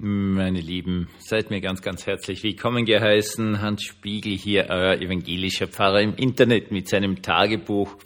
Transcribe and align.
Meine 0.00 0.60
Lieben, 0.60 1.08
seid 1.18 1.50
mir 1.50 1.60
ganz, 1.60 1.82
ganz 1.82 2.06
herzlich 2.06 2.44
willkommen 2.44 2.84
geheißen. 2.84 3.60
Hans 3.60 3.82
Spiegel 3.82 4.36
hier, 4.38 4.66
euer 4.68 4.94
evangelischer 4.94 5.66
Pfarrer 5.66 6.02
im 6.02 6.14
Internet 6.14 6.70
mit 6.70 6.88
seinem 6.88 7.20
Tagebuch. 7.20 7.96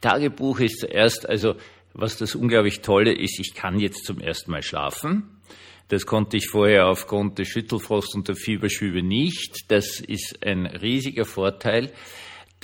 Tagebuch 0.00 0.58
ist 0.58 0.80
zuerst, 0.80 1.28
also 1.28 1.54
was 1.92 2.16
das 2.16 2.34
unglaublich 2.34 2.80
Tolle 2.80 3.12
ist, 3.12 3.38
ich 3.38 3.54
kann 3.54 3.78
jetzt 3.78 4.04
zum 4.04 4.18
ersten 4.18 4.50
Mal 4.50 4.64
schlafen. 4.64 5.40
Das 5.86 6.04
konnte 6.04 6.36
ich 6.36 6.48
vorher 6.48 6.88
aufgrund 6.88 7.38
des 7.38 7.46
Schüttelfrost 7.46 8.16
und 8.16 8.26
der 8.26 8.34
Fieberschübe 8.34 9.04
nicht. 9.04 9.70
Das 9.70 10.00
ist 10.00 10.44
ein 10.44 10.66
riesiger 10.66 11.26
Vorteil. 11.26 11.92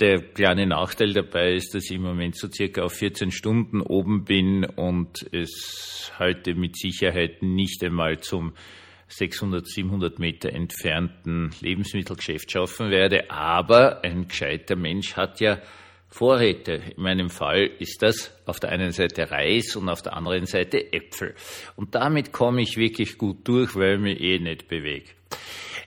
Der 0.01 0.19
kleine 0.19 0.65
Nachteil 0.65 1.13
dabei 1.13 1.53
ist, 1.53 1.75
dass 1.75 1.85
ich 1.85 1.97
im 1.97 2.01
Moment 2.01 2.35
so 2.35 2.49
circa 2.51 2.81
auf 2.81 2.93
14 2.93 3.29
Stunden 3.29 3.81
oben 3.81 4.25
bin 4.25 4.65
und 4.65 5.31
es 5.31 6.11
heute 6.17 6.55
mit 6.55 6.75
Sicherheit 6.75 7.43
nicht 7.43 7.83
einmal 7.83 8.19
zum 8.19 8.53
600, 9.09 9.67
700 9.67 10.17
Meter 10.17 10.51
entfernten 10.53 11.51
Lebensmittelgeschäft 11.61 12.51
schaffen 12.51 12.89
werde. 12.89 13.29
Aber 13.29 14.03
ein 14.03 14.27
gescheiter 14.27 14.75
Mensch 14.75 15.15
hat 15.15 15.39
ja 15.39 15.61
Vorräte. 16.07 16.81
In 16.97 17.03
meinem 17.03 17.29
Fall 17.29 17.69
ist 17.77 18.01
das 18.01 18.35
auf 18.47 18.59
der 18.59 18.71
einen 18.71 18.93
Seite 18.93 19.29
Reis 19.29 19.75
und 19.75 19.87
auf 19.87 20.01
der 20.01 20.17
anderen 20.17 20.47
Seite 20.47 20.93
Äpfel. 20.93 21.35
Und 21.75 21.93
damit 21.93 22.31
komme 22.31 22.63
ich 22.63 22.75
wirklich 22.75 23.19
gut 23.19 23.47
durch, 23.47 23.75
weil 23.75 23.97
ich 23.97 24.01
mich 24.01 24.19
eh 24.19 24.39
nicht 24.39 24.67
bewege. 24.67 25.11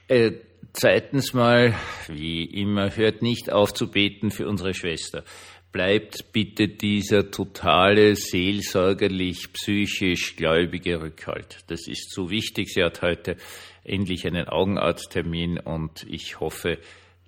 Äh, 0.08 0.32
Zweitens 0.76 1.34
mal, 1.34 1.72
wie 2.08 2.44
immer, 2.46 2.96
hört 2.96 3.22
nicht 3.22 3.52
auf 3.52 3.72
zu 3.72 3.92
beten 3.92 4.32
für 4.32 4.48
unsere 4.48 4.74
Schwester. 4.74 5.22
Bleibt 5.70 6.32
bitte 6.32 6.66
dieser 6.66 7.30
totale, 7.30 8.16
seelsorgerlich, 8.16 9.52
psychisch 9.52 10.34
gläubige 10.34 11.00
Rückhalt. 11.00 11.58
Das 11.68 11.86
ist 11.86 12.12
so 12.12 12.28
wichtig. 12.28 12.74
Sie 12.74 12.82
hat 12.82 13.02
heute 13.02 13.36
endlich 13.84 14.26
einen 14.26 14.48
Augenarzttermin 14.48 15.60
und 15.60 16.04
ich 16.08 16.40
hoffe 16.40 16.78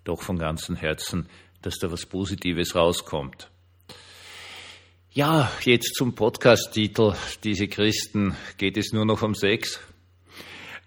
doch 0.02 0.22
von 0.22 0.41
ganzem 0.41 0.74
Herzen, 0.74 1.28
dass 1.62 1.78
da 1.78 1.92
was 1.92 2.04
Positives 2.04 2.74
rauskommt. 2.74 3.48
Ja, 5.12 5.52
jetzt 5.62 5.94
zum 5.94 6.16
Podcast-Titel. 6.16 7.14
Diese 7.44 7.69
Christen, 7.69 8.34
geht 8.58 8.77
es 8.77 8.92
nur 8.92 9.04
noch 9.04 9.22
um 9.22 9.36
Sex? 9.36 9.78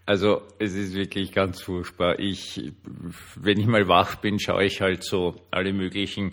Also 0.10 0.42
es 0.58 0.74
ist 0.74 0.96
wirklich 0.96 1.34
ganz 1.34 1.62
furchtbar. 1.62 2.18
Ich, 2.18 2.60
wenn 3.36 3.60
ich 3.60 3.68
mal 3.68 3.88
wach 3.88 4.16
bin, 4.16 4.40
schaue 4.40 4.66
ich 4.66 4.82
halt 4.82 5.04
so 5.04 5.36
alle 5.52 5.72
möglichen 5.72 6.32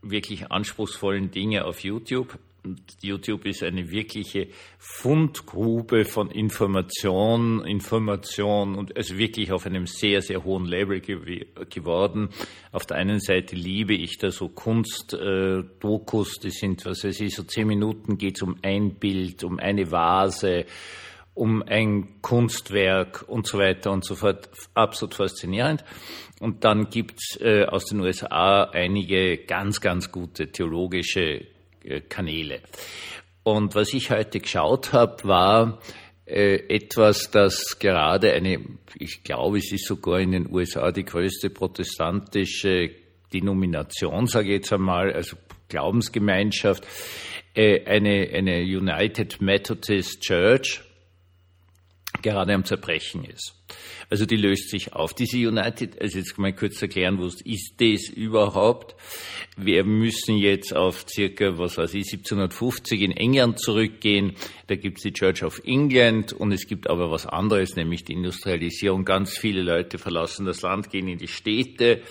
wirklich 0.00 0.50
anspruchsvollen 0.50 1.30
Dinge 1.30 1.66
auf 1.66 1.80
YouTube. 1.80 2.38
Und 2.64 2.80
YouTube 3.02 3.44
ist 3.44 3.62
eine 3.62 3.90
wirkliche 3.90 4.48
Fundgrube 4.78 6.06
von 6.06 6.30
Information, 6.30 7.62
Information 7.66 8.74
und 8.74 8.96
also 8.96 9.18
wirklich 9.18 9.52
auf 9.52 9.66
einem 9.66 9.86
sehr, 9.86 10.22
sehr 10.22 10.42
hohen 10.42 10.64
Level 10.64 11.00
ge 11.00 11.44
geworden. 11.68 12.30
Auf 12.72 12.86
der 12.86 12.96
einen 12.96 13.20
Seite 13.20 13.54
liebe 13.54 13.92
ich 13.92 14.16
da 14.16 14.30
so 14.30 14.48
Kunstdokus, 14.48 16.38
äh, 16.38 16.40
die 16.42 16.50
sind, 16.50 16.86
was 16.86 17.04
weiß 17.04 17.20
ich, 17.20 17.34
so 17.34 17.42
zehn 17.42 17.66
Minuten 17.66 18.16
geht 18.16 18.36
es 18.36 18.42
um 18.42 18.56
ein 18.62 18.94
Bild, 18.94 19.44
um 19.44 19.58
eine 19.58 19.90
Vase, 19.90 20.64
um 21.34 21.62
ein 21.62 22.20
Kunstwerk 22.22 23.24
und 23.28 23.46
so 23.46 23.58
weiter 23.58 23.90
und 23.90 24.04
so 24.04 24.14
fort. 24.14 24.48
Absolut 24.74 25.14
faszinierend. 25.14 25.84
Und 26.40 26.64
dann 26.64 26.90
gibt's 26.90 27.38
äh, 27.40 27.64
aus 27.64 27.86
den 27.86 28.00
USA 28.00 28.64
einige 28.64 29.38
ganz, 29.38 29.80
ganz 29.80 30.10
gute 30.12 30.50
theologische 30.50 31.46
äh, 31.82 32.00
Kanäle. 32.08 32.60
Und 33.42 33.74
was 33.74 33.92
ich 33.92 34.10
heute 34.10 34.40
geschaut 34.40 34.92
habe, 34.92 35.24
war 35.24 35.80
äh, 36.26 36.56
etwas, 36.74 37.30
das 37.30 37.78
gerade 37.78 38.32
eine, 38.32 38.58
ich 38.98 39.22
glaube, 39.22 39.58
es 39.58 39.70
ist 39.72 39.86
sogar 39.86 40.20
in 40.20 40.32
den 40.32 40.50
USA 40.50 40.90
die 40.90 41.04
größte 41.04 41.50
protestantische 41.50 42.90
Denomination, 43.32 44.26
sage 44.26 44.48
ich 44.48 44.54
jetzt 44.54 44.72
einmal, 44.72 45.12
also 45.12 45.36
Glaubensgemeinschaft, 45.68 46.86
äh, 47.54 47.84
eine, 47.84 48.30
eine 48.32 48.62
United 48.62 49.40
Methodist 49.42 50.22
Church, 50.22 50.82
gerade 52.24 52.54
am 52.54 52.64
Zerbrechen 52.64 53.24
ist. 53.24 53.54
Also 54.10 54.26
die 54.26 54.36
löst 54.36 54.70
sich 54.70 54.92
auf. 54.94 55.14
Diese 55.14 55.36
United, 55.36 56.00
also 56.00 56.18
jetzt 56.18 56.36
mal 56.38 56.52
kurz 56.52 56.80
erklären, 56.80 57.18
was 57.20 57.40
ist 57.42 57.74
das 57.78 58.08
überhaupt? 58.08 58.96
Wir 59.56 59.84
müssen 59.84 60.38
jetzt 60.38 60.74
auf 60.74 61.04
circa, 61.08 61.58
was 61.58 61.76
weiß 61.76 61.94
ich, 61.94 62.06
1750 62.12 63.02
in 63.02 63.12
England 63.12 63.60
zurückgehen. 63.60 64.34
Da 64.66 64.74
gibt 64.74 64.98
es 64.98 65.04
die 65.04 65.12
Church 65.12 65.44
of 65.44 65.60
England 65.64 66.32
und 66.32 66.50
es 66.52 66.66
gibt 66.66 66.88
aber 66.88 67.10
was 67.10 67.26
anderes, 67.26 67.76
nämlich 67.76 68.04
die 68.04 68.14
Industrialisierung. 68.14 69.04
Ganz 69.04 69.36
viele 69.36 69.62
Leute 69.62 69.98
verlassen 69.98 70.46
das 70.46 70.62
Land, 70.62 70.90
gehen 70.90 71.08
in 71.08 71.18
die 71.18 71.28
Städte 71.28 72.02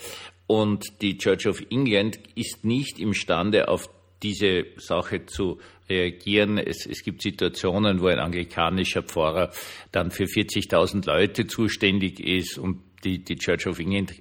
und 0.46 1.02
die 1.02 1.18
Church 1.18 1.48
of 1.48 1.62
England 1.72 2.20
ist 2.36 2.64
nicht 2.64 3.00
imstande, 3.00 3.68
auf 3.68 3.90
diese 4.22 4.66
Sache 4.78 5.26
zu 5.26 5.60
reagieren. 5.90 6.58
Es, 6.58 6.86
es 6.86 7.04
gibt 7.04 7.22
Situationen, 7.22 8.02
wo 8.02 8.08
ein 8.08 8.20
anglikanischer 8.20 9.04
Pfarrer 9.04 9.52
dann 9.92 10.12
für 10.12 10.26
40.000 10.26 11.06
Leute 11.06 11.48
zuständig 11.48 12.20
ist 12.20 12.58
und 12.58 12.82
die, 13.04 13.24
die 13.24 13.36
Church 13.36 13.68
of 13.68 13.80
England 13.80 14.14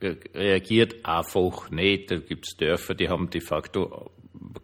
reagiert 0.00 1.04
einfach 1.04 1.70
nicht. 1.70 2.10
Da 2.10 2.18
gibt 2.18 2.46
es 2.46 2.56
Dörfer, 2.56 2.94
die 2.94 3.08
haben 3.08 3.30
de 3.30 3.40
facto 3.40 4.10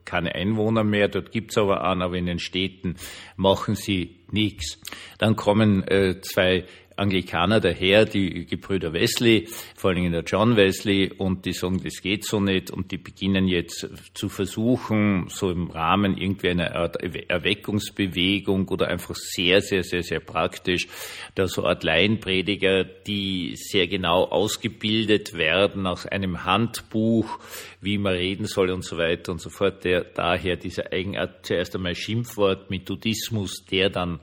keine 0.04 0.34
Einwohner 0.34 0.84
mehr, 0.84 1.08
dort 1.08 1.32
gibt's 1.32 1.56
aber 1.56 1.84
einen, 1.84 2.02
aber 2.02 2.16
in 2.16 2.26
den 2.26 2.38
Städten 2.38 2.96
machen 3.36 3.74
sie 3.74 4.20
nichts. 4.30 4.80
Dann 5.18 5.36
kommen 5.36 5.86
äh, 5.88 6.20
zwei 6.20 6.64
Anglikaner 7.02 7.60
daher, 7.60 8.04
die 8.04 8.46
Gebrüder 8.46 8.92
Wesley, 8.92 9.48
vor 9.76 9.90
allen 9.90 9.96
Dingen 9.96 10.12
der 10.12 10.22
John 10.22 10.56
Wesley, 10.56 11.12
und 11.18 11.44
die 11.44 11.52
sagen, 11.52 11.82
das 11.82 12.00
geht 12.00 12.24
so 12.24 12.40
nicht, 12.40 12.70
und 12.70 12.92
die 12.92 12.98
beginnen 12.98 13.48
jetzt 13.48 13.88
zu 14.14 14.28
versuchen, 14.28 15.26
so 15.28 15.50
im 15.50 15.70
Rahmen 15.70 16.16
irgendwie 16.16 16.50
einer 16.50 16.74
Art 16.74 16.96
Erweckungsbewegung 17.02 18.68
oder 18.68 18.88
einfach 18.88 19.16
sehr, 19.16 19.60
sehr, 19.60 19.82
sehr, 19.82 20.02
sehr 20.02 20.20
praktisch, 20.20 20.86
da 21.34 21.48
so 21.48 21.64
Art 21.64 21.82
Laienprediger, 21.82 22.84
die 22.84 23.56
sehr 23.56 23.88
genau 23.88 24.24
ausgebildet 24.24 25.34
werden 25.34 25.86
aus 25.86 26.06
einem 26.06 26.44
Handbuch, 26.44 27.38
wie 27.80 27.98
man 27.98 28.14
reden 28.14 28.46
soll 28.46 28.70
und 28.70 28.84
so 28.84 28.96
weiter 28.96 29.32
und 29.32 29.40
so 29.40 29.50
fort, 29.50 29.84
der 29.84 30.04
daher 30.04 30.56
dieser 30.56 30.92
Eigenart 30.92 31.44
zuerst 31.46 31.74
einmal 31.74 31.94
Schimpfwort 31.94 32.70
Methodismus, 32.70 33.64
der 33.64 33.90
dann 33.90 34.20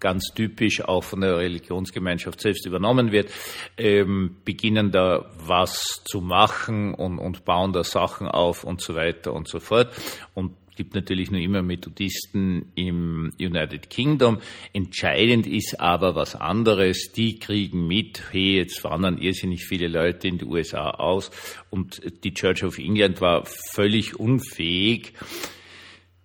ganz 0.00 0.32
typisch 0.34 0.82
auch 0.82 1.04
von 1.04 1.20
der 1.20 1.38
Religionsgemeinschaft 1.38 2.40
selbst 2.40 2.66
übernommen 2.66 3.12
wird, 3.12 3.30
ähm, 3.76 4.36
beginnen 4.44 4.90
da 4.90 5.30
was 5.38 6.02
zu 6.04 6.20
machen 6.20 6.94
und, 6.94 7.18
und 7.18 7.44
bauen 7.44 7.72
da 7.72 7.84
Sachen 7.84 8.28
auf 8.28 8.64
und 8.64 8.80
so 8.80 8.94
weiter 8.94 9.32
und 9.32 9.48
so 9.48 9.60
fort. 9.60 9.92
Und 10.34 10.52
gibt 10.76 10.94
natürlich 10.94 11.30
nur 11.30 11.40
immer 11.40 11.62
Methodisten 11.62 12.70
im 12.74 13.32
United 13.40 13.90
Kingdom. 13.90 14.38
Entscheidend 14.72 15.46
ist 15.46 15.80
aber 15.80 16.14
was 16.14 16.36
anderes. 16.36 17.12
Die 17.12 17.38
kriegen 17.38 17.86
mit, 17.86 18.22
hey, 18.30 18.58
jetzt 18.58 18.84
wandern 18.84 19.18
irrsinnig 19.18 19.64
viele 19.64 19.88
Leute 19.88 20.28
in 20.28 20.38
die 20.38 20.44
USA 20.44 20.90
aus 20.90 21.30
und 21.70 22.00
die 22.22 22.34
Church 22.34 22.62
of 22.62 22.78
England 22.78 23.20
war 23.20 23.44
völlig 23.46 24.20
unfähig, 24.20 25.14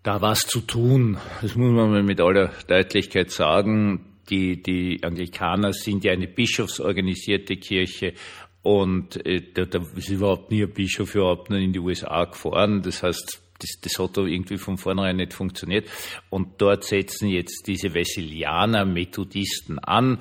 da 0.03 0.21
was 0.21 0.41
zu 0.41 0.61
tun. 0.61 1.17
Das 1.41 1.55
muss 1.55 1.71
man 1.71 2.05
mit 2.05 2.19
aller 2.19 2.51
Deutlichkeit 2.67 3.31
sagen. 3.31 4.05
Die, 4.29 4.61
die 4.61 5.03
Anglikaner 5.03 5.73
sind 5.73 6.03
ja 6.03 6.13
eine 6.13 6.27
bischofsorganisierte 6.27 7.57
Kirche 7.57 8.13
und 8.61 9.25
äh, 9.25 9.41
da, 9.53 9.65
da 9.65 9.81
ist 9.95 10.09
überhaupt 10.09 10.51
nie 10.51 10.63
ein 10.63 10.71
Bischof 10.71 11.15
überhaupt 11.15 11.49
nicht 11.49 11.63
in 11.63 11.73
die 11.73 11.79
USA 11.79 12.25
gefahren. 12.25 12.81
Das 12.81 13.03
heißt, 13.03 13.41
das, 13.59 13.81
das 13.81 13.99
hat 13.99 14.17
da 14.17 14.21
irgendwie 14.21 14.57
von 14.57 14.77
vornherein 14.77 15.17
nicht 15.17 15.33
funktioniert. 15.33 15.89
Und 16.29 16.61
dort 16.61 16.83
setzen 16.83 17.27
jetzt 17.29 17.67
diese 17.67 17.93
Wesilianer 17.93 18.85
Methodisten 18.85 19.79
an 19.79 20.19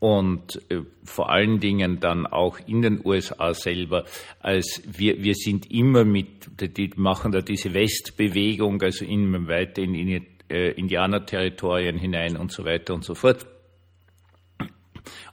und 0.00 0.60
äh, 0.70 0.80
vor 1.04 1.30
allen 1.30 1.60
Dingen 1.60 2.00
dann 2.00 2.26
auch 2.26 2.58
in 2.66 2.82
den 2.82 3.00
USA 3.04 3.52
selber, 3.52 4.04
als 4.40 4.82
wir, 4.86 5.22
wir 5.22 5.34
sind 5.34 5.70
immer 5.70 6.04
mit, 6.04 6.48
die 6.58 6.90
machen 6.96 7.32
da 7.32 7.42
diese 7.42 7.74
Westbewegung, 7.74 8.80
also 8.82 9.04
immer 9.04 9.46
weiter 9.46 9.82
in, 9.82 9.94
in 9.94 10.26
äh, 10.50 10.70
Indianerterritorien 10.72 11.98
hinein 11.98 12.36
und 12.36 12.50
so 12.50 12.64
weiter 12.64 12.94
und 12.94 13.04
so 13.04 13.14
fort. 13.14 13.46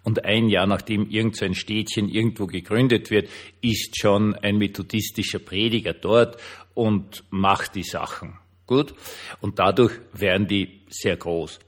Und 0.03 0.25
ein 0.25 0.49
Jahr 0.49 0.67
nachdem 0.67 1.09
irgendein 1.09 1.53
so 1.53 1.59
Städtchen 1.59 2.09
irgendwo 2.09 2.45
gegründet 2.45 3.09
wird, 3.09 3.29
ist 3.61 3.97
schon 3.99 4.35
ein 4.35 4.57
methodistischer 4.57 5.39
Prediger 5.39 5.93
dort 5.93 6.37
und 6.73 7.23
macht 7.29 7.75
die 7.75 7.83
Sachen. 7.83 8.37
Gut? 8.65 8.93
Und 9.39 9.59
dadurch 9.59 9.93
werden 10.13 10.47
die 10.47 10.81
sehr 10.89 11.15
groß. 11.15 11.59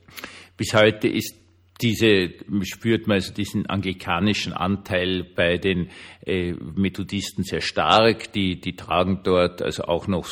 Bis 0.57 0.73
heute 0.73 1.07
ist 1.07 1.38
diese 1.81 2.31
spürt 2.63 3.07
man 3.07 3.15
also 3.15 3.33
diesen 3.33 3.65
anglikanischen 3.67 4.53
Anteil 4.53 5.23
bei 5.23 5.57
den 5.57 5.89
äh, 6.25 6.53
Methodisten 6.53 7.43
sehr 7.43 7.61
stark. 7.61 8.33
Die, 8.33 8.59
die 8.59 8.75
tragen 8.75 9.21
dort 9.23 9.61
also 9.61 9.83
auch 9.83 10.07
noch 10.07 10.27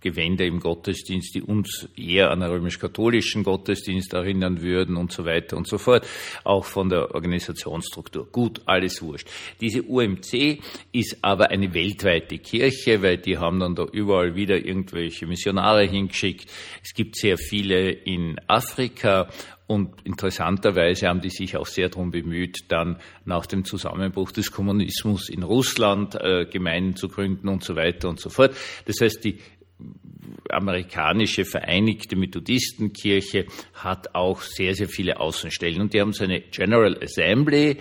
Gewänder 0.00 0.44
im 0.44 0.60
Gottesdienst, 0.60 1.34
die 1.34 1.42
uns 1.42 1.88
eher 1.96 2.30
an 2.30 2.42
einen 2.42 2.52
römisch-katholischen 2.52 3.42
Gottesdienst 3.42 4.12
erinnern 4.12 4.62
würden 4.62 4.96
und 4.96 5.12
so 5.12 5.24
weiter 5.24 5.56
und 5.56 5.66
so 5.66 5.76
fort. 5.76 6.06
Auch 6.44 6.64
von 6.64 6.88
der 6.88 7.14
Organisationsstruktur. 7.14 8.28
Gut, 8.30 8.62
alles 8.66 9.02
wurscht. 9.02 9.28
Diese 9.60 9.82
UMC 9.82 10.60
ist 10.92 11.18
aber 11.22 11.50
eine 11.50 11.74
weltweite 11.74 12.38
Kirche, 12.38 13.02
weil 13.02 13.18
die 13.18 13.38
haben 13.38 13.58
dann 13.58 13.74
da 13.74 13.84
überall 13.84 14.36
wieder 14.36 14.64
irgendwelche 14.64 15.26
Missionare 15.26 15.84
hingeschickt. 15.84 16.48
Es 16.82 16.94
gibt 16.94 17.16
sehr 17.16 17.36
viele 17.36 17.90
in 17.90 18.38
Afrika 18.46 19.28
und 19.68 20.00
interessanterweise 20.04 21.08
haben 21.08 21.20
die 21.20 21.28
sich 21.28 21.56
auch 21.58 21.66
sehr 21.66 21.90
darum 21.90 22.10
bemüht, 22.10 22.64
dann 22.68 22.96
nach 23.26 23.44
dem 23.44 23.66
Zusammenbruch 23.66 24.32
des 24.32 24.50
Kommunismus 24.50 25.28
in 25.28 25.42
Russland 25.42 26.14
äh, 26.14 26.46
Gemeinden 26.46 26.96
zu 26.96 27.08
gründen 27.08 27.48
und 27.48 27.62
so 27.62 27.76
weiter 27.76 28.08
und 28.08 28.18
so 28.18 28.30
fort. 28.30 28.56
Das 28.86 28.96
heißt, 29.02 29.22
die 29.22 29.38
amerikanische 30.48 31.44
Vereinigte 31.44 32.16
Methodistenkirche 32.16 33.44
hat 33.74 34.14
auch 34.14 34.40
sehr, 34.40 34.74
sehr 34.74 34.88
viele 34.88 35.20
Außenstellen. 35.20 35.82
Und 35.82 35.92
die 35.92 36.00
haben 36.00 36.14
so 36.14 36.24
eine 36.24 36.40
General 36.40 36.98
Assembly, 37.02 37.76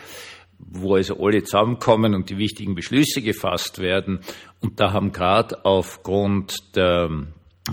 wo 0.59 0.95
also 0.95 1.17
alle 1.23 1.43
zusammenkommen 1.43 2.13
und 2.13 2.29
die 2.29 2.37
wichtigen 2.37 2.75
Beschlüsse 2.75 3.21
gefasst 3.21 3.79
werden. 3.79 4.19
Und 4.59 4.81
da 4.81 4.91
haben 4.91 5.13
gerade 5.13 5.63
aufgrund 5.63 6.75
der 6.75 7.27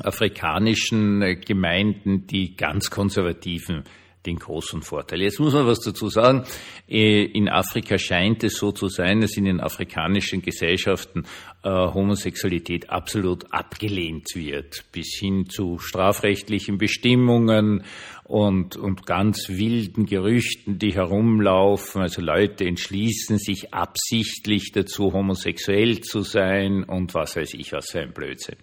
afrikanischen 0.05 1.41
Gemeinden 1.45 2.29
die 2.29 2.55
ganz 2.57 2.91
konservativen 2.91 3.83
den 4.27 4.37
großen 4.37 4.83
Vorteil. 4.83 5.23
Jetzt 5.23 5.41
muss 5.41 5.55
man 5.55 5.67
was 5.67 5.81
dazu 5.81 6.09
sagen. 6.09 6.45
Äh, 6.89 7.25
in 7.25 7.49
Afrika 7.49 7.99
scheint 7.99 8.45
es 8.45 8.57
so 8.57 8.73
zu 8.73 8.89
sein, 8.89 9.21
dass 9.21 9.37
in 9.37 9.45
den 9.45 9.61
afrikanischen 9.61 10.43
Gesellschaften 10.43 11.25
äh, 11.63 11.69
Homosexualität 11.69 12.91
absolut 12.91 13.53
abgelehnt 13.53 14.29
wird, 14.35 14.85
bis 14.93 15.17
hin 15.19 15.49
zu 15.49 15.79
strafrechtlichen 15.79 16.79
Bestimmungen 16.79 17.85
und, 18.25 18.77
und 18.77 19.07
ganz 19.07 19.49
wilden 19.51 20.07
Gerüchten, 20.07 20.79
die 20.79 20.95
herumlaufen. 20.95 22.03
Also 22.03 22.23
Leute 22.23 22.65
entschließen 22.65 23.39
sich 23.39 23.75
absichtlich 23.75 24.73
dazu, 24.73 25.13
homosexuell 25.13 26.01
zu 26.01 26.23
sein 26.23 26.85
und 26.85 27.15
was 27.15 27.37
weiß 27.37 27.55
ich, 27.55 27.73
was 27.73 27.91
für 27.91 28.01
ein 28.01 28.13
Blödsinn. 28.13 28.57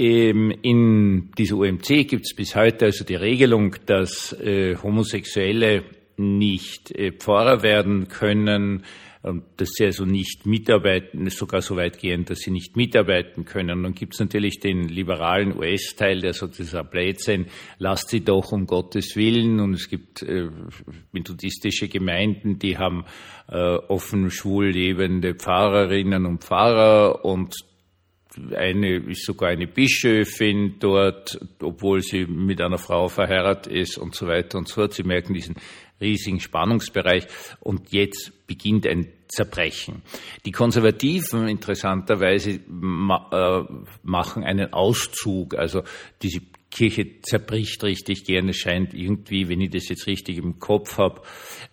Ähm, 0.00 0.50
in 0.62 1.30
dieser 1.36 1.58
OMC 1.58 2.08
gibt 2.08 2.24
es 2.24 2.34
bis 2.34 2.56
heute 2.56 2.86
also 2.86 3.04
die 3.04 3.16
Regelung, 3.16 3.76
dass 3.84 4.32
äh, 4.32 4.74
Homosexuelle 4.82 5.84
nicht 6.16 6.90
äh, 6.92 7.12
Pfarrer 7.12 7.62
werden 7.62 8.08
können, 8.08 8.82
dass 9.22 9.68
sie 9.74 9.84
also 9.84 10.06
nicht 10.06 10.46
mitarbeiten, 10.46 11.28
sogar 11.28 11.60
so 11.60 11.76
weit 11.76 11.98
gehen, 11.98 12.24
dass 12.24 12.38
sie 12.38 12.50
nicht 12.50 12.74
mitarbeiten 12.76 13.44
können. 13.44 13.76
Und 13.76 13.82
dann 13.82 13.92
gibt 13.92 14.14
es 14.14 14.20
natürlich 14.20 14.60
den 14.60 14.88
liberalen 14.88 15.54
US-Teil, 15.58 16.22
der 16.22 16.32
dieser 16.32 16.84
Blödsinn, 16.84 17.44
lasst 17.76 18.08
sie 18.08 18.24
doch 18.24 18.52
um 18.52 18.64
Gottes 18.64 19.16
Willen. 19.16 19.60
Und 19.60 19.74
es 19.74 19.90
gibt 19.90 20.22
äh, 20.22 20.48
methodistische 21.12 21.88
Gemeinden, 21.88 22.58
die 22.58 22.78
haben 22.78 23.04
äh, 23.48 23.58
offen 23.58 24.30
schwul 24.30 24.70
lebende 24.70 25.34
Pfarrerinnen 25.34 26.24
und 26.24 26.42
Pfarrer 26.42 27.22
und 27.22 27.54
eine 28.54 28.96
ist 28.96 29.24
sogar 29.24 29.50
eine 29.50 29.66
Bischöfin 29.66 30.76
dort, 30.78 31.38
obwohl 31.60 32.00
sie 32.00 32.26
mit 32.26 32.60
einer 32.60 32.78
Frau 32.78 33.08
verheiratet 33.08 33.72
ist 33.72 33.98
und 33.98 34.14
so 34.14 34.26
weiter 34.26 34.58
und 34.58 34.68
so 34.68 34.76
fort. 34.76 34.94
Sie 34.94 35.02
merken 35.02 35.34
diesen 35.34 35.56
riesigen 36.00 36.40
Spannungsbereich 36.40 37.26
und 37.60 37.92
jetzt 37.92 38.46
beginnt 38.46 38.86
ein 38.86 39.08
Zerbrechen. 39.28 40.02
Die 40.44 40.52
Konservativen 40.52 41.48
interessanterweise 41.48 42.50
äh, 42.52 43.62
machen 44.02 44.44
einen 44.44 44.72
Auszug, 44.72 45.54
also 45.54 45.82
diese 46.22 46.40
Kirche 46.70 47.20
zerbricht 47.22 47.82
richtig 47.82 48.24
gern. 48.24 48.48
Es 48.48 48.56
scheint 48.56 48.94
irgendwie, 48.94 49.48
wenn 49.48 49.60
ich 49.60 49.70
das 49.70 49.88
jetzt 49.88 50.06
richtig 50.06 50.38
im 50.38 50.58
Kopf 50.58 50.98
habe, 50.98 51.22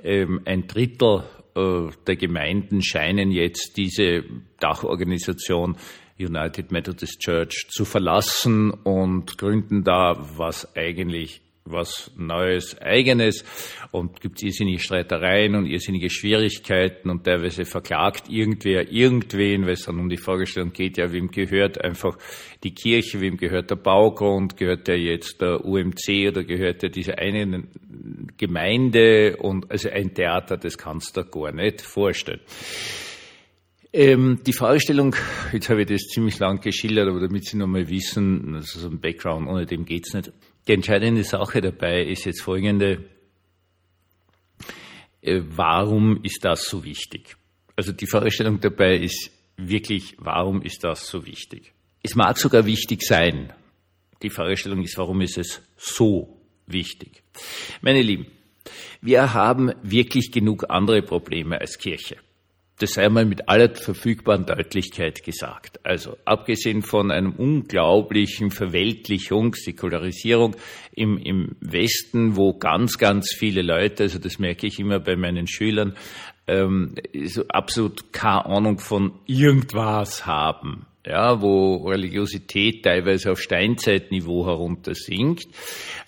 ähm, 0.04 0.42
ein 0.46 0.68
Drittel 0.68 1.24
äh, 1.56 1.90
der 2.06 2.16
Gemeinden 2.16 2.82
scheinen 2.82 3.32
jetzt 3.32 3.78
diese 3.78 4.24
Dachorganisation 4.60 5.78
United 6.20 6.72
Methodist 6.72 7.20
Church 7.20 7.68
zu 7.70 7.86
verlassen 7.86 8.72
und 8.72 9.38
gründen 9.38 9.84
da 9.84 10.18
was 10.38 10.76
eigentlich 10.76 11.42
was 11.72 12.12
Neues, 12.16 12.80
Eigenes 12.82 13.44
und 13.92 14.22
gibt 14.22 14.42
irrsinnige 14.42 14.80
Streitereien 14.80 15.56
und 15.56 15.66
irrsinnige 15.66 16.10
Schwierigkeiten 16.10 17.10
und 17.10 17.24
teilweise 17.24 17.66
verklagt 17.66 18.30
irgendwer 18.30 18.92
irgendwen, 18.92 19.64
weil 19.66 19.74
es 19.74 19.86
dann 19.86 20.00
um 20.00 20.10
die 20.10 20.18
Fragestellung 20.18 20.72
geht, 20.72 20.98
ja, 20.98 21.12
wem 21.12 21.30
gehört 21.30 21.84
einfach 21.84 22.18
die 22.64 22.74
Kirche, 22.74 23.22
wem 23.22 23.38
gehört 23.38 23.70
der 23.70 23.76
Baugrund, 23.76 24.58
gehört 24.58 24.88
der 24.88 25.00
jetzt 25.00 25.42
der 25.42 25.64
UMC 25.66 26.30
oder 26.30 26.44
gehört 26.44 26.84
der 26.84 26.90
dieser 26.90 27.18
einen 27.20 27.70
Gemeinde 28.38 29.38
und 29.38 29.70
also 29.72 29.90
ein 29.90 30.14
Theater, 30.14 30.58
das 30.58 30.78
kannst 30.78 31.18
du 31.18 31.26
gar 31.26 31.52
nicht 31.52 31.82
vorstellen. 31.82 32.42
Ähm, 33.94 34.42
die 34.46 34.54
Fragestellung, 34.54 35.16
jetzt 35.54 35.70
habe 35.70 35.82
ich 35.82 35.88
das 35.88 36.02
ziemlich 36.08 36.40
lang 36.40 36.60
geschildert, 36.62 37.08
aber 37.08 37.22
damit 37.22 37.46
Sie 37.46 37.58
nochmal 37.58 37.88
wissen, 37.88 38.54
das 38.54 38.76
ist 38.76 38.84
ein 38.84 39.00
Background, 39.00 39.48
ohne 39.48 39.66
dem 39.66 39.86
geht's 39.86 40.14
nicht. 40.14 40.32
Die 40.68 40.74
entscheidende 40.74 41.24
Sache 41.24 41.62
dabei 41.62 42.04
ist 42.04 42.26
jetzt 42.26 42.42
folgende. 42.42 43.06
Äh, 45.22 45.42
warum 45.50 46.22
ist 46.24 46.44
das 46.44 46.66
so 46.66 46.84
wichtig? 46.84 47.38
Also 47.76 47.92
die 47.92 48.08
Fragestellung 48.08 48.60
dabei 48.60 48.98
ist 48.98 49.32
wirklich, 49.56 50.16
warum 50.20 50.62
ist 50.62 50.84
das 50.84 51.08
so 51.08 51.26
wichtig? 51.26 51.74
Es 52.04 52.16
mag 52.16 52.38
sogar 52.38 52.66
wichtig 52.66 53.04
sein. 53.04 53.54
Die 54.22 54.30
Fragestellung 54.30 54.84
ist, 54.84 54.98
warum 54.98 55.22
ist 55.22 55.38
es 55.38 55.62
so 55.78 56.42
wichtig? 56.66 57.24
Meine 57.82 58.02
Lieben, 58.02 58.28
wir 59.02 59.34
haben 59.34 59.72
wirklich 59.84 60.32
genug 60.32 60.66
andere 60.70 61.02
Probleme 61.02 61.60
als 61.60 61.78
Kirche. 61.78 62.18
Das 62.80 62.92
sei 62.92 63.06
einmal 63.06 63.26
mit 63.26 63.50
aller 63.50 63.74
verfügbaren 63.74 64.46
Deutlichkeit 64.46 65.24
gesagt. 65.24 65.80
Also 65.84 66.16
abgesehen 66.26 66.84
von 66.84 67.10
einem 67.10 67.32
unglaublichen 67.32 68.52
Verweltlichung, 68.52 69.56
Säkularisierung 69.56 70.56
im, 70.98 71.18
im 71.18 71.56
Westen, 71.62 72.36
wo 72.36 72.54
ganz, 72.54 72.98
ganz 72.98 73.34
viele 73.34 73.62
Leute, 73.62 74.04
also 74.04 74.20
das 74.20 74.40
merke 74.40 74.68
ich 74.68 74.80
immer 74.80 75.00
bei 75.00 75.16
meinen 75.16 75.48
Schülern, 75.48 75.96
ähm, 76.48 76.96
so 77.26 77.48
absolut 77.48 78.12
keine 78.14 78.46
Ahnung 78.46 78.80
von 78.80 79.14
irgendwas 79.26 80.26
haben 80.26 80.88
ja, 81.08 81.42
wo 81.42 81.88
Religiosität 81.88 82.84
teilweise 82.84 83.32
auf 83.32 83.42
Steinzeitniveau 83.42 84.46
heruntersinkt, 84.46 85.48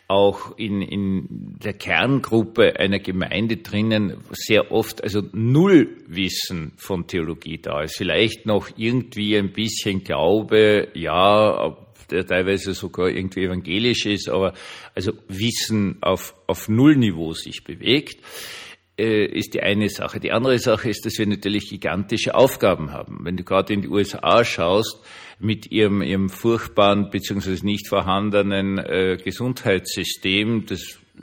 auch 0.07 0.57
in, 0.57 0.81
in 0.81 1.55
der 1.63 1.73
Kerngruppe 1.73 2.77
einer 2.77 2.99
Gemeinde 2.99 3.57
drinnen 3.57 4.17
sehr 4.31 4.71
oft 4.71 5.03
also 5.03 5.21
null 5.31 5.97
Wissen 6.07 6.73
von 6.75 7.07
Theologie 7.07 7.59
da 7.59 7.83
ist. 7.83 7.95
Vielleicht 7.95 8.45
noch 8.45 8.69
irgendwie 8.75 9.37
ein 9.37 9.53
bisschen 9.53 10.03
Glaube, 10.03 10.89
ja, 10.95 11.77
der 12.07 12.25
teilweise 12.25 12.73
sogar 12.73 13.09
irgendwie 13.09 13.43
evangelisch 13.43 14.05
ist, 14.05 14.29
aber 14.29 14.53
also 14.95 15.13
Wissen 15.27 15.97
auf, 16.01 16.35
auf 16.47 16.69
Nullniveau 16.69 17.33
sich 17.33 17.63
bewegt. 17.63 18.23
Äh, 18.99 19.25
ist 19.27 19.53
die 19.53 19.61
eine 19.61 19.87
Sache. 19.87 20.19
Die 20.19 20.33
andere 20.33 20.59
Sache 20.59 20.89
ist, 20.89 21.05
dass 21.05 21.17
wir 21.17 21.25
natürlich 21.25 21.69
gigantische 21.69 22.35
Aufgaben 22.35 22.91
haben. 22.91 23.19
Wenn 23.23 23.37
du 23.37 23.45
gerade 23.45 23.73
in 23.73 23.81
die 23.81 23.87
USA 23.87 24.43
schaust, 24.43 24.99
mit 25.39 25.71
ihrem, 25.71 26.01
ihrem 26.01 26.29
furchtbaren 26.29 27.09
bzw. 27.09 27.59
nicht 27.63 27.87
vorhandenen 27.87 28.77
äh, 28.77 29.17
Gesundheitssystem, 29.23 30.65
das 30.65 30.99
äh, 31.15 31.21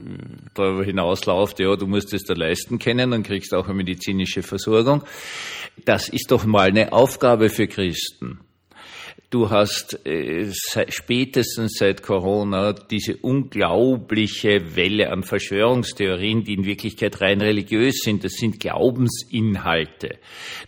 darüber 0.54 0.84
hinausläuft, 0.84 1.60
ja, 1.60 1.76
du 1.76 1.86
musst 1.86 2.14
es 2.14 2.24
da 2.24 2.32
leisten 2.32 2.78
können, 2.78 3.10
dann 3.10 3.22
kriegst 3.22 3.52
du 3.52 3.56
auch 3.56 3.66
eine 3.66 3.74
medizinische 3.74 4.42
Versorgung. 4.42 5.04
Das 5.84 6.08
ist 6.08 6.30
doch 6.30 6.46
mal 6.46 6.68
eine 6.68 6.94
Aufgabe 6.94 7.50
für 7.50 7.68
Christen. 7.68 8.40
Du 9.36 9.50
hast 9.50 10.06
äh, 10.06 10.50
spätestens 10.88 11.74
seit 11.76 12.02
Corona 12.02 12.72
diese 12.72 13.18
unglaubliche 13.18 14.74
Welle 14.76 15.12
an 15.12 15.24
Verschwörungstheorien, 15.24 16.42
die 16.42 16.54
in 16.54 16.64
Wirklichkeit 16.64 17.20
rein 17.20 17.42
religiös 17.42 17.98
sind. 18.02 18.24
Das 18.24 18.32
sind 18.32 18.60
Glaubensinhalte. 18.60 20.20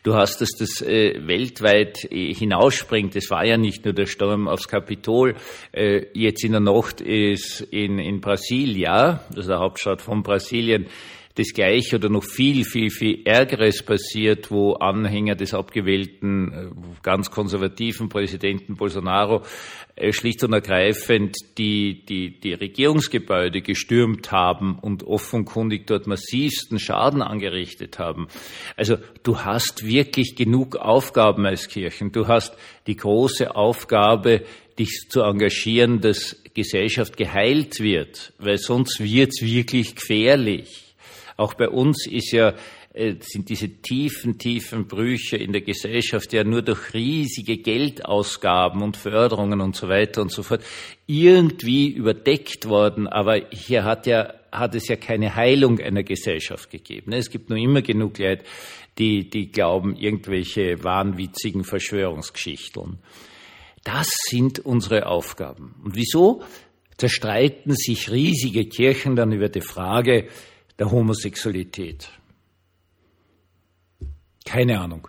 Du 0.03 0.17
hast, 0.17 0.43
dass 0.43 0.51
das 0.51 0.83
äh, 0.83 1.15
weltweit 1.27 2.13
äh, 2.13 2.35
hinausspringt. 2.35 3.17
Es 3.17 3.31
war 3.31 3.47
ja 3.47 3.57
nicht 3.57 3.87
nur 3.87 3.95
der 3.95 4.05
Sturm 4.05 4.49
aufs 4.49 4.69
Kapitol. 4.69 5.37
Äh, 5.73 6.05
jetzt 6.13 6.45
in 6.45 6.53
der 6.53 6.61
Nacht 6.61 7.01
ist 7.01 7.63
in, 7.71 7.99
in 7.99 8.21
Brasilia, 8.21 9.25
das 9.31 9.47
ist 9.47 9.49
der 9.49 9.61
Hauptstadt 9.61 10.03
von 10.03 10.23
Brasilien, 10.23 10.89
das 11.39 11.53
Gleiche 11.53 11.97
oder 11.97 12.09
noch 12.09 12.25
viel, 12.25 12.65
viel, 12.65 12.91
viel 12.91 13.23
Ärgeres 13.25 13.85
passiert, 13.85 14.51
wo 14.51 14.73
Anhänger 14.73 15.37
des 15.37 15.55
abgewählten, 15.55 16.53
äh, 16.53 17.01
ganz 17.03 17.31
konservativen 17.31 18.09
Präsidenten 18.09 18.75
Bolsonaro 18.75 19.43
äh, 19.95 20.13
schlicht 20.13 20.43
und 20.43 20.53
ergreifend 20.53 21.37
die, 21.57 22.05
die, 22.05 22.41
die 22.41 22.55
Regierungsgebäude 22.55 23.63
gestürmt 23.63 24.33
haben 24.33 24.81
und 24.81 25.05
offenkundig 25.05 25.87
dort 25.87 26.09
massivsten 26.09 26.81
Schaden 26.81 27.23
angerichtet 27.23 28.01
haben. 28.01 28.27
Also 28.77 28.97
du 29.23 29.39
hast 29.39 29.87
wirklich 29.87 30.35
genug 30.35 30.75
Aufgaben 30.75 31.47
als 31.47 31.69
Kirchen. 31.69 32.11
Du 32.11 32.27
hast 32.27 32.57
die 32.89 32.97
große 32.97 33.55
Aufgabe, 33.55 34.43
dich 34.77 35.07
zu 35.09 35.23
engagieren, 35.23 36.01
dass 36.01 36.43
Gesellschaft 36.55 37.17
geheilt 37.17 37.79
wird, 37.79 38.33
weil 38.39 38.59
sonst 38.59 38.99
wird's 39.01 39.43
wirklich 39.43 39.95
gefährlich. 39.95 40.88
Auch 41.39 41.55
bei 41.55 41.69
uns 41.69 42.07
ist 42.07 42.33
ja 42.33 42.55
äh, 42.99 43.15
sind 43.21 43.49
diese 43.49 43.69
tiefen, 43.69 44.39
tiefen 44.39 44.89
Brüche 44.89 45.37
in 45.37 45.53
der 45.53 45.61
Gesellschaft 45.61 46.33
ja 46.33 46.43
nur 46.43 46.63
durch 46.63 46.95
riesige 46.95 47.59
Geldausgaben 47.59 48.83
und 48.83 48.97
Förderungen 48.97 49.61
und 49.61 49.77
so 49.77 49.89
weiter 49.89 50.21
und 50.21 50.33
so 50.33 50.43
fort 50.43 50.65
irgendwie 51.07 51.91
überdeckt 51.91 52.69
worden. 52.69 53.07
Aber 53.07 53.37
hier 53.53 53.85
hat 53.85 54.09
ja, 54.09 54.35
hat 54.51 54.75
es 54.75 54.89
ja 54.89 54.97
keine 54.97 55.37
Heilung 55.37 55.79
einer 55.79 56.03
Gesellschaft 56.03 56.71
gegeben. 56.71 57.13
Es 57.13 57.31
gibt 57.31 57.51
nur 57.51 57.59
immer 57.59 57.83
genug 57.83 58.19
Leute, 58.19 58.43
die, 58.99 59.31
die 59.31 59.53
glauben 59.53 59.95
irgendwelche 59.95 60.83
wahnwitzigen 60.83 61.63
Verschwörungsgeschichten. 61.63 62.99
Das 63.85 64.09
sind 64.29 64.59
unsere 64.59 65.07
Aufgaben. 65.07 65.77
Und 65.85 65.95
wieso 65.95 66.43
zerstreiten 66.97 67.77
sich 67.77 68.11
riesige 68.11 68.65
Kirchen 68.65 69.15
dann 69.15 69.31
über 69.31 69.49
die 69.49 69.61
Frage 69.61 70.27
der 70.79 70.91
Homosexualität? 70.91 72.11
Keine 74.45 74.81
Ahnung. 74.81 75.09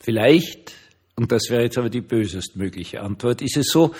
Vielleicht, 0.00 0.72
und 1.16 1.32
das 1.32 1.50
wäre 1.50 1.62
jetzt 1.62 1.78
aber 1.78 1.90
die 1.90 2.00
bösestmögliche 2.00 3.00
Antwort, 3.00 3.42
ist 3.42 3.56
es 3.56 3.66
so, 3.66 3.94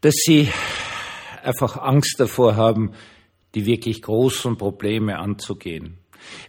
dass 0.00 0.14
sie 0.14 0.48
einfach 1.42 1.76
Angst 1.76 2.16
davor 2.18 2.56
haben, 2.56 2.92
die 3.54 3.66
wirklich 3.66 4.02
großen 4.02 4.56
Probleme 4.56 5.18
anzugehen 5.18 5.99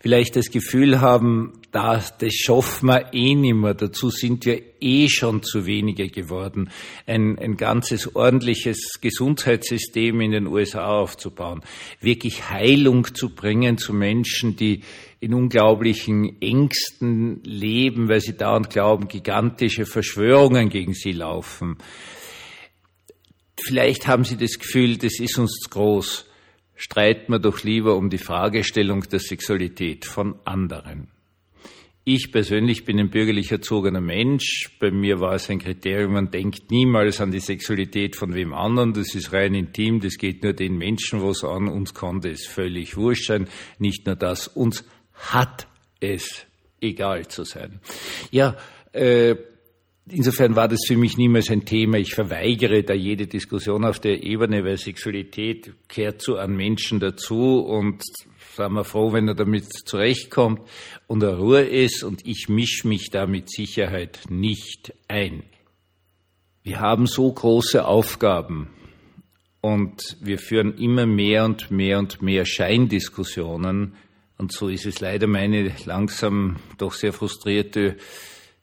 vielleicht 0.01 0.35
das 0.35 0.51
Gefühl 0.51 1.01
haben, 1.01 1.53
da, 1.71 2.03
das 2.19 2.33
schaffen 2.33 2.87
wir 2.87 3.13
eh 3.13 3.35
nicht 3.35 3.55
mehr, 3.55 3.73
dazu 3.73 4.09
sind 4.09 4.45
wir 4.45 4.61
eh 4.81 5.07
schon 5.07 5.43
zu 5.43 5.65
wenige 5.65 6.09
geworden, 6.09 6.69
ein, 7.05 7.37
ein 7.39 7.55
ganzes 7.55 8.15
ordentliches 8.15 8.99
Gesundheitssystem 8.99 10.19
in 10.21 10.31
den 10.31 10.47
USA 10.47 10.85
aufzubauen, 10.85 11.61
wirklich 11.99 12.49
Heilung 12.49 13.13
zu 13.13 13.29
bringen 13.29 13.77
zu 13.77 13.93
Menschen, 13.93 14.55
die 14.55 14.81
in 15.19 15.33
unglaublichen 15.33 16.41
Ängsten 16.41 17.43
leben, 17.43 18.09
weil 18.09 18.21
sie 18.21 18.35
dauernd 18.35 18.69
glauben, 18.69 19.07
gigantische 19.07 19.85
Verschwörungen 19.85 20.69
gegen 20.69 20.93
sie 20.93 21.11
laufen. 21.11 21.77
Vielleicht 23.55 24.07
haben 24.07 24.23
sie 24.25 24.37
das 24.37 24.57
Gefühl, 24.57 24.97
das 24.97 25.19
ist 25.19 25.37
uns 25.37 25.59
zu 25.59 25.69
groß 25.69 26.30
streiten 26.81 27.31
wir 27.31 27.39
doch 27.39 27.63
lieber 27.63 27.95
um 27.95 28.09
die 28.09 28.17
Fragestellung 28.17 29.01
der 29.01 29.19
Sexualität 29.19 30.03
von 30.03 30.39
anderen. 30.45 31.09
Ich 32.03 32.31
persönlich 32.31 32.85
bin 32.85 32.99
ein 32.99 33.11
bürgerlich 33.11 33.51
erzogener 33.51 34.01
Mensch. 34.01 34.71
Bei 34.79 34.89
mir 34.89 35.19
war 35.19 35.35
es 35.35 35.47
ein 35.51 35.59
Kriterium, 35.59 36.13
man 36.13 36.31
denkt 36.31 36.71
niemals 36.71 37.21
an 37.21 37.29
die 37.29 37.39
Sexualität 37.39 38.15
von 38.15 38.33
wem 38.33 38.55
anderen. 38.55 38.93
Das 38.93 39.13
ist 39.13 39.31
rein 39.31 39.53
intim, 39.53 39.99
das 39.99 40.17
geht 40.17 40.41
nur 40.41 40.53
den 40.53 40.79
Menschen 40.79 41.21
was 41.21 41.43
an. 41.43 41.67
Uns 41.67 41.93
kann 41.93 42.19
das 42.19 42.47
völlig 42.47 42.97
wurscht 42.97 43.27
sein. 43.27 43.47
Nicht 43.77 44.07
nur 44.07 44.15
das, 44.15 44.47
uns 44.47 44.83
hat 45.13 45.67
es 45.99 46.47
egal 46.81 47.27
zu 47.27 47.43
sein. 47.43 47.79
Ja, 48.31 48.57
äh, 48.91 49.35
Insofern 50.09 50.55
war 50.55 50.67
das 50.67 50.79
für 50.87 50.97
mich 50.97 51.17
niemals 51.17 51.49
ein 51.51 51.63
Thema. 51.63 51.97
Ich 51.97 52.15
verweigere 52.15 52.83
da 52.83 52.93
jede 52.93 53.27
Diskussion 53.27 53.85
auf 53.85 53.99
der 53.99 54.23
Ebene, 54.23 54.63
weil 54.65 54.77
Sexualität 54.77 55.73
kehrt 55.87 56.21
zu 56.21 56.37
einem 56.37 56.57
Menschen 56.57 56.99
dazu 56.99 57.59
und 57.59 58.03
sagen 58.55 58.73
wir 58.73 58.83
froh, 58.83 59.13
wenn 59.13 59.27
er 59.27 59.35
damit 59.35 59.65
zurechtkommt 59.87 60.61
und 61.07 61.23
er 61.23 61.37
Ruhe 61.37 61.61
ist 61.61 62.03
und 62.03 62.25
ich 62.25 62.49
mische 62.49 62.87
mich 62.87 63.09
da 63.11 63.27
mit 63.27 63.49
Sicherheit 63.49 64.21
nicht 64.29 64.93
ein. 65.07 65.43
Wir 66.63 66.79
haben 66.79 67.05
so 67.05 67.31
große 67.31 67.85
Aufgaben 67.85 68.69
und 69.61 70.17
wir 70.19 70.39
führen 70.39 70.77
immer 70.77 71.05
mehr 71.05 71.45
und 71.45 71.71
mehr 71.71 71.99
und 71.99 72.21
mehr 72.21 72.45
Scheindiskussionen 72.45 73.95
und 74.37 74.51
so 74.51 74.69
ist 74.69 74.87
es 74.87 74.99
leider 74.99 75.27
meine 75.27 75.71
langsam 75.85 76.57
doch 76.79 76.93
sehr 76.93 77.13
frustrierte 77.13 77.97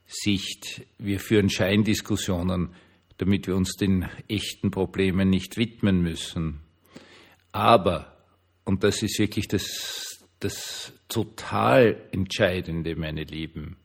Sicht. 0.09 0.87
Wir 0.99 1.21
führen 1.21 1.51
Scheindiskussionen, 1.51 2.75
damit 3.19 3.47
wir 3.47 3.55
uns 3.55 3.75
den 3.75 4.09
echten 4.27 4.71
Problemen 4.71 5.31
nicht 5.31 5.57
widmen 5.57 6.03
müssen. 6.03 6.61
Aber, 7.53 8.17
und 8.65 8.83
das 8.83 9.03
ist 9.03 9.19
wirklich 9.19 9.47
das, 9.49 10.27
das 10.41 10.93
total 11.09 12.09
Entscheidende, 12.11 12.97
meine 12.97 13.25
Lieben, 13.25 13.77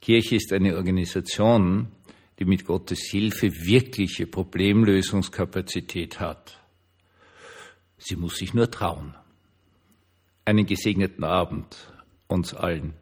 Kirche 0.00 0.36
ist 0.36 0.52
eine 0.52 0.76
Organisation, 0.76 1.88
die 2.38 2.44
mit 2.44 2.66
Gottes 2.66 3.08
Hilfe 3.10 3.50
wirkliche 3.50 4.26
Problemlösungskapazität 4.26 6.20
hat. 6.20 6.60
Sie 7.96 8.16
muss 8.16 8.36
sich 8.36 8.52
nur 8.52 8.70
trauen. 8.70 9.14
Einen 10.44 10.66
gesegneten 10.66 11.24
Abend 11.24 11.90
uns 12.28 12.52
allen. 12.52 12.92